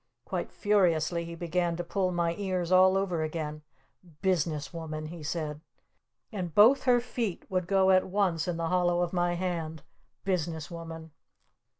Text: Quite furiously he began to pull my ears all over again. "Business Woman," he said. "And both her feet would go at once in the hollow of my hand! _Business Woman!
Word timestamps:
Quite 0.25 0.51
furiously 0.51 1.25
he 1.25 1.35
began 1.35 1.75
to 1.75 1.83
pull 1.83 2.11
my 2.11 2.33
ears 2.33 2.71
all 2.71 2.97
over 2.97 3.21
again. 3.21 3.61
"Business 4.23 4.73
Woman," 4.73 5.05
he 5.05 5.21
said. 5.21 5.61
"And 6.31 6.55
both 6.55 6.85
her 6.85 6.99
feet 6.99 7.45
would 7.51 7.67
go 7.67 7.91
at 7.91 8.07
once 8.07 8.47
in 8.47 8.57
the 8.57 8.69
hollow 8.69 9.01
of 9.03 9.13
my 9.13 9.35
hand! 9.35 9.83
_Business 10.25 10.71
Woman! 10.71 11.11